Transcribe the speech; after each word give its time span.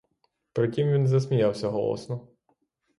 При 0.53 0.67
тім 0.71 0.89
він 0.91 1.07
засміявся 1.07 1.69
голосно. 1.69 2.27